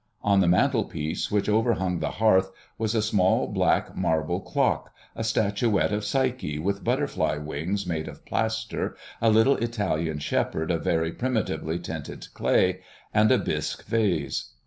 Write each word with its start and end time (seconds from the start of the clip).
On 0.23 0.39
the 0.39 0.47
mantel 0.47 0.85
piece 0.85 1.29
which 1.29 1.47
overhung 1.47 1.99
the 1.99 2.13
hearth 2.13 2.49
was 2.79 2.95
a 2.95 3.03
small 3.03 3.45
black 3.45 3.95
marble 3.95 4.39
clock, 4.39 4.91
a 5.15 5.23
statuette 5.23 5.91
of 5.93 6.03
Psyche 6.03 6.57
with 6.57 6.83
butterfly 6.83 7.37
wings 7.37 7.85
made 7.85 8.07
of 8.07 8.25
plaster, 8.25 8.97
a 9.21 9.29
little 9.29 9.57
Italian 9.57 10.17
shepherd 10.17 10.71
of 10.71 10.83
very 10.83 11.11
primitively 11.11 11.77
tinted 11.77 12.33
clay, 12.33 12.79
and 13.13 13.31
a 13.31 13.37
bisque 13.37 13.85
vase. 13.85 14.53